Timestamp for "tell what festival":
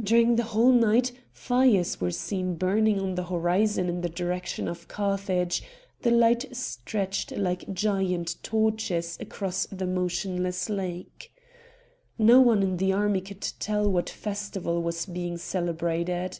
13.58-14.80